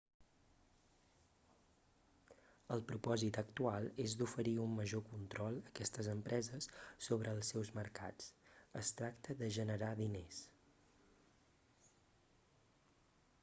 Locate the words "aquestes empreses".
5.73-6.69